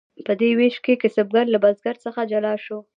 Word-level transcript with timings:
په 0.25 0.33
دې 0.39 0.49
ویش 0.57 0.75
کې 0.85 0.99
کسبګر 1.01 1.45
له 1.51 1.57
بزګر 1.63 1.95
څخه 2.05 2.19
جلا 2.31 2.53
شو. 2.65 2.79